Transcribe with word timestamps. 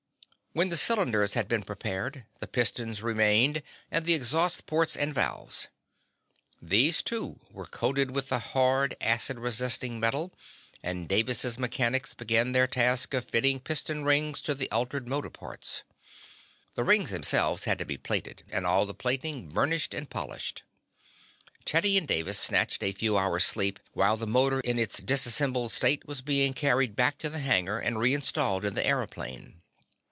When 0.53 0.67
the 0.67 0.75
cylinders 0.75 1.33
had 1.33 1.47
been 1.47 1.63
prepared, 1.63 2.25
the 2.41 2.45
pistons 2.47 3.01
remained, 3.01 3.63
and 3.89 4.03
the 4.05 4.13
exhaust 4.13 4.65
ports 4.65 4.97
and 4.97 5.13
valves. 5.15 5.69
These, 6.61 7.01
too, 7.01 7.39
were 7.51 7.65
coated 7.67 8.11
with 8.11 8.27
the 8.27 8.39
hard, 8.39 8.97
acid 8.99 9.39
resisting 9.39 9.97
metal, 9.97 10.33
and 10.83 11.07
Davis' 11.07 11.57
mechanics 11.57 12.13
began 12.13 12.51
their 12.51 12.67
task 12.67 13.13
of 13.13 13.23
fitting 13.23 13.61
piston 13.61 14.03
rings 14.03 14.41
to 14.41 14.53
the 14.53 14.69
altered 14.73 15.07
motor 15.07 15.29
parts. 15.29 15.83
The 16.75 16.83
rings 16.83 17.11
themselves 17.11 17.63
had 17.63 17.77
then 17.77 17.85
to 17.85 17.85
be 17.85 17.97
plated, 17.97 18.43
and 18.49 18.67
all 18.67 18.85
the 18.85 18.93
plating 18.93 19.47
burnished 19.47 19.93
and 19.93 20.09
polished. 20.09 20.63
Teddy 21.63 21.97
and 21.97 22.05
Davis 22.09 22.37
snatched 22.37 22.83
a 22.83 22.91
few 22.91 23.17
hours' 23.17 23.45
sleep 23.45 23.79
while 23.93 24.17
the 24.17 24.27
motor 24.27 24.59
in 24.59 24.77
its 24.77 24.99
disassembled 25.01 25.71
state 25.71 26.05
was 26.05 26.19
being 26.21 26.53
carried 26.53 26.93
back 26.93 27.19
to 27.19 27.29
the 27.29 27.39
hangar 27.39 27.79
and 27.79 27.99
re 27.99 28.13
installed 28.13 28.65
in 28.65 28.73
the 28.73 28.83
aëroplane. 28.83 29.53